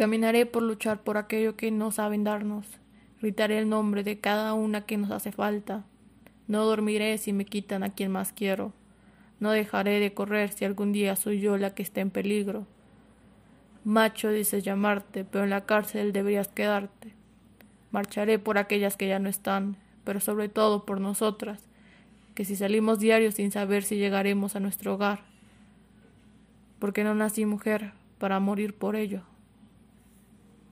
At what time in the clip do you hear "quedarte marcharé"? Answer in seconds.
16.48-18.38